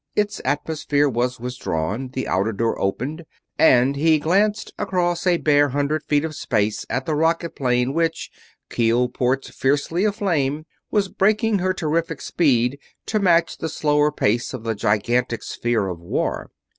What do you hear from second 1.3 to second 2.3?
withdrawn, the